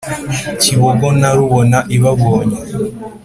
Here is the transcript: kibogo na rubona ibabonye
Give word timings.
kibogo 0.61 1.07
na 1.19 1.29
rubona 1.37 1.77
ibabonye 1.95 2.59